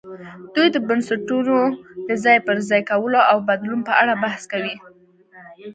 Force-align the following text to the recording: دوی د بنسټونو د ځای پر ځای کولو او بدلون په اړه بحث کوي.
دوی 0.55 0.67
د 0.71 0.77
بنسټونو 0.87 1.57
د 2.07 2.09
ځای 2.23 2.37
پر 2.47 2.57
ځای 2.69 2.81
کولو 2.91 3.19
او 3.31 3.37
بدلون 3.47 3.79
په 3.87 3.93
اړه 4.01 4.13
بحث 4.23 4.43
کوي. 4.51 4.75